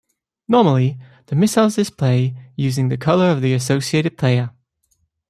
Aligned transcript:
Normally 0.47 0.97
the 1.27 1.35
Missiles 1.35 1.75
display 1.75 2.35
using 2.55 2.89
the 2.89 2.97
color 2.97 3.29
of 3.29 3.41
the 3.41 3.53
associated 3.53 4.17
Player. 4.17 4.49